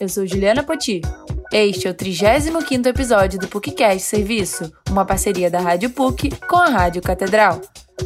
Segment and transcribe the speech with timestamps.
[0.00, 1.02] eu sou Juliana Poti.
[1.52, 6.70] Este é o 35º episódio do PUCcast Serviço, uma parceria da Rádio PUC com a
[6.70, 7.60] Rádio Catedral.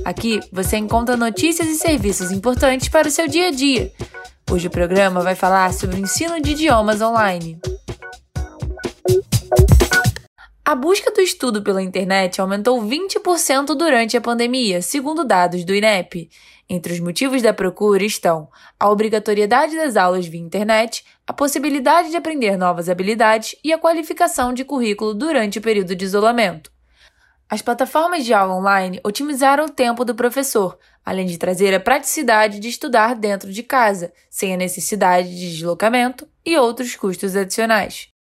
[0.05, 3.93] Aqui você encontra notícias e serviços importantes para o seu dia a dia.
[4.51, 7.61] Hoje o programa vai falar sobre o ensino de idiomas online.
[10.67, 16.31] A busca do estudo pela internet aumentou 20% durante a pandemia, segundo dados do INEP.
[16.67, 18.49] Entre os motivos da procura estão
[18.81, 24.55] a obrigatoriedade das aulas via internet, a possibilidade de aprender novas habilidades e a qualificação
[24.55, 26.73] de currículo durante o período de isolamento.
[27.47, 32.59] As plataformas de aula online otimizaram o tempo do professor, além de trazer a praticidade
[32.59, 38.14] de estudar dentro de casa, sem a necessidade de deslocamento e outros custos adicionais.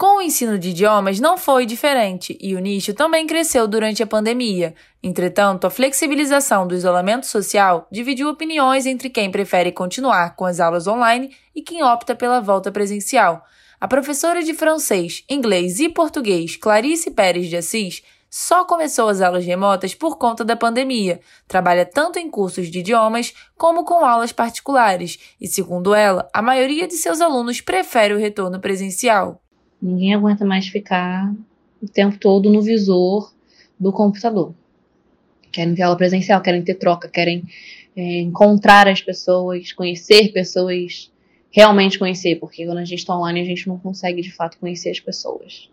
[0.00, 4.06] Com o ensino de idiomas não foi diferente e o nicho também cresceu durante a
[4.06, 4.74] pandemia.
[5.02, 10.86] Entretanto, a flexibilização do isolamento social dividiu opiniões entre quem prefere continuar com as aulas
[10.86, 13.44] online e quem opta pela volta presencial.
[13.78, 19.44] A professora de francês, inglês e português Clarice Pérez de Assis só começou as aulas
[19.44, 21.20] remotas por conta da pandemia.
[21.46, 26.88] Trabalha tanto em cursos de idiomas como com aulas particulares e, segundo ela, a maioria
[26.88, 29.42] de seus alunos prefere o retorno presencial.
[29.80, 31.32] Ninguém aguenta mais ficar
[31.80, 33.32] o tempo todo no visor
[33.78, 34.54] do computador.
[35.50, 37.44] Querem ter aula presencial, querem ter troca, querem
[37.96, 41.10] é, encontrar as pessoas, conhecer pessoas,
[41.50, 44.90] realmente conhecer, porque quando a gente está online a gente não consegue de fato conhecer
[44.90, 45.68] as pessoas.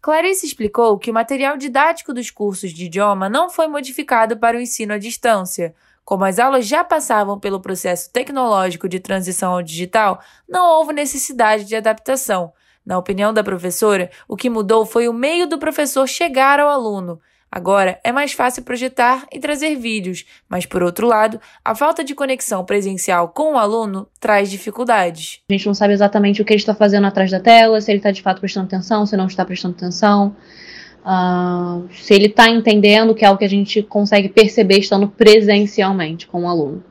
[0.00, 4.60] Clarice explicou que o material didático dos cursos de idioma não foi modificado para o
[4.60, 5.74] ensino à distância.
[6.04, 11.64] Como as aulas já passavam pelo processo tecnológico de transição ao digital, não houve necessidade
[11.64, 12.52] de adaptação.
[12.88, 17.20] Na opinião da professora, o que mudou foi o meio do professor chegar ao aluno.
[17.52, 22.14] Agora é mais fácil projetar e trazer vídeos, mas por outro lado, a falta de
[22.14, 25.42] conexão presencial com o aluno traz dificuldades.
[25.50, 27.98] A gente não sabe exatamente o que ele está fazendo atrás da tela, se ele
[27.98, 30.34] está de fato prestando atenção, se não está prestando atenção,
[31.04, 36.26] uh, se ele está entendendo, que é algo que a gente consegue perceber estando presencialmente
[36.26, 36.82] com o aluno,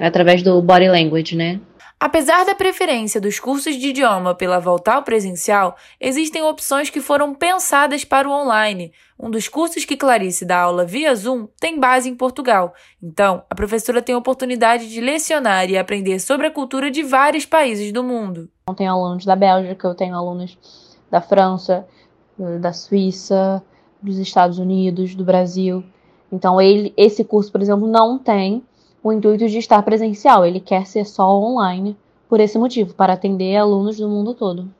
[0.00, 1.60] através do body language, né?
[2.04, 7.32] Apesar da preferência dos cursos de idioma pela volta ao presencial, existem opções que foram
[7.32, 8.90] pensadas para o online.
[9.16, 12.74] Um dos cursos que Clarice dá aula via Zoom tem base em Portugal.
[13.00, 17.46] Então, a professora tem a oportunidade de lecionar e aprender sobre a cultura de vários
[17.46, 18.50] países do mundo.
[18.66, 20.58] Eu tenho alunos da Bélgica, eu tenho alunos
[21.08, 21.86] da França,
[22.60, 23.62] da Suíça,
[24.02, 25.84] dos Estados Unidos, do Brasil.
[26.32, 28.60] Então, ele, esse curso, por exemplo, não tem
[29.02, 31.96] o intuito de estar presencial, ele quer ser só online
[32.28, 34.70] por esse motivo, para atender alunos do mundo todo.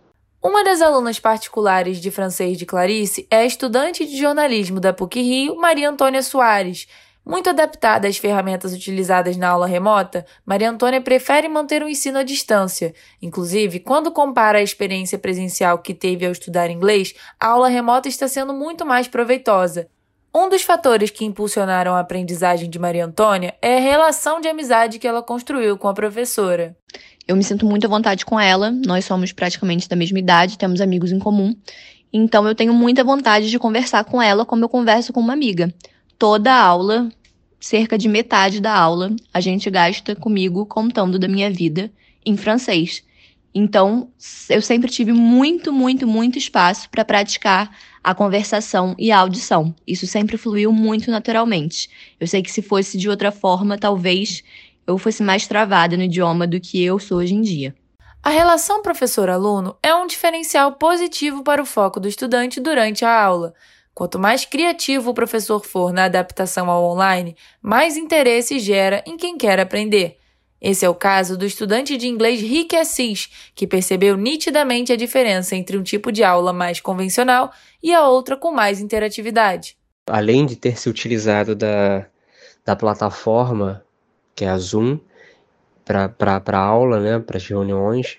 [0.43, 5.21] Uma das alunas particulares de francês de Clarice é a estudante de jornalismo da PUC
[5.21, 6.89] Rio, Maria Antônia Soares.
[7.25, 12.25] Muito adaptada às ferramentas utilizadas na aula remota, Maria Antônia prefere manter o ensino à
[12.25, 12.93] distância.
[13.21, 18.27] Inclusive, quando compara a experiência presencial que teve ao estudar inglês, a aula remota está
[18.27, 19.89] sendo muito mais proveitosa.
[20.35, 24.99] Um dos fatores que impulsionaram a aprendizagem de Maria Antônia é a relação de amizade
[24.99, 26.75] que ela construiu com a professora.
[27.29, 30.81] Eu me sinto muito à vontade com ela, nós somos praticamente da mesma idade, temos
[30.81, 31.55] amigos em comum,
[32.11, 35.73] então eu tenho muita vontade de conversar com ela como eu converso com uma amiga.
[36.19, 37.11] Toda aula,
[37.61, 41.93] cerca de metade da aula, a gente gasta comigo contando da minha vida
[42.25, 43.05] em francês.
[43.55, 44.11] Então,
[44.49, 47.71] eu sempre tive muito, muito, muito espaço para praticar
[48.03, 49.75] a conversação e a audição.
[49.87, 51.91] Isso sempre fluiu muito naturalmente.
[52.19, 54.43] Eu sei que se fosse de outra forma, talvez
[54.87, 57.75] eu fosse mais travada no idioma do que eu sou hoje em dia.
[58.23, 63.53] A relação professor-aluno é um diferencial positivo para o foco do estudante durante a aula.
[63.95, 69.37] Quanto mais criativo o professor for na adaptação ao online, mais interesse gera em quem
[69.37, 70.22] quer aprender.
[70.63, 75.57] Esse é o caso do estudante de inglês Rick Assis, que percebeu nitidamente a diferença
[75.57, 77.53] entre um tipo de aula mais convencional
[77.83, 79.77] e a outra com mais interatividade.
[80.07, 82.07] Além de ter se utilizado da,
[82.65, 83.85] da plataforma,
[84.37, 85.01] que é a Zoom,
[85.85, 88.19] para aula, né, para as reuniões,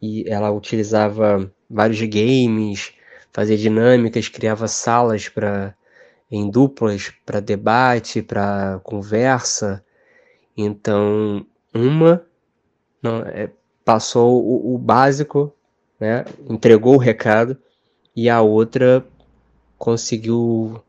[0.00, 2.92] e ela utilizava vários games,
[3.32, 5.74] fazia dinâmicas, criava salas para
[6.30, 9.84] em duplas para debate, para conversa.
[10.56, 11.44] Então,
[11.74, 12.24] uma
[13.02, 13.50] não, é,
[13.84, 15.52] passou o, o básico,
[15.98, 17.56] né, entregou o recado,
[18.14, 19.06] e a outra
[19.78, 20.82] conseguiu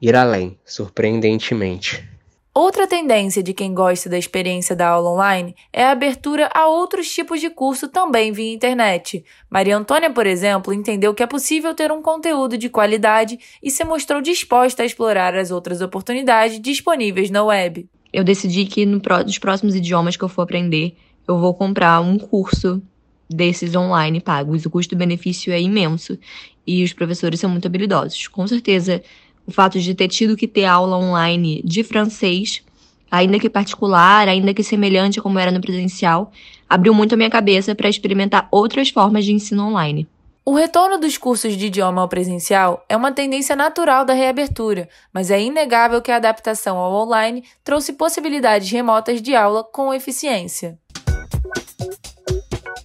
[0.00, 2.08] ir além, surpreendentemente.
[2.52, 7.12] Outra tendência de quem gosta da experiência da aula online é a abertura a outros
[7.12, 9.24] tipos de curso também via internet.
[9.50, 13.82] Maria Antônia, por exemplo, entendeu que é possível ter um conteúdo de qualidade e se
[13.82, 19.38] mostrou disposta a explorar as outras oportunidades disponíveis na web eu decidi que no, nos
[19.38, 20.96] próximos idiomas que eu for aprender,
[21.26, 22.80] eu vou comprar um curso
[23.28, 24.64] desses online pagos.
[24.64, 26.16] O custo-benefício é imenso
[26.64, 28.28] e os professores são muito habilidosos.
[28.28, 29.02] Com certeza,
[29.44, 32.62] o fato de ter tido que ter aula online de francês,
[33.10, 36.30] ainda que particular, ainda que semelhante como era no presencial,
[36.70, 40.06] abriu muito a minha cabeça para experimentar outras formas de ensino online.
[40.46, 45.30] O retorno dos cursos de idioma ao presencial é uma tendência natural da reabertura, mas
[45.30, 50.78] é inegável que a adaptação ao online trouxe possibilidades remotas de aula com eficiência.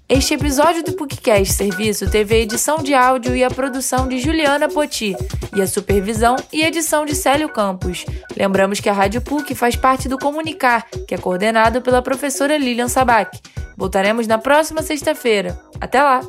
[0.07, 4.69] Este episódio do PUCcast Serviço teve a edição de áudio e a produção de Juliana
[4.69, 5.13] Poti
[5.53, 8.05] e a supervisão e edição de Célio Campos.
[8.38, 12.88] Lembramos que a Rádio PUC faz parte do Comunicar, que é coordenado pela professora Lilian
[12.88, 13.38] Sabac.
[13.77, 15.59] Voltaremos na próxima sexta-feira.
[15.79, 16.21] Até lá!